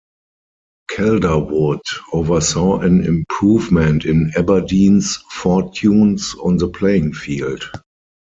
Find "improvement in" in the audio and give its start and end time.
3.05-4.31